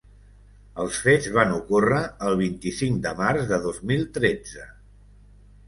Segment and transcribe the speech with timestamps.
[0.83, 1.99] Els fets van ocórrer
[2.29, 4.69] el vint-i-cinc de març de dos mil tretze.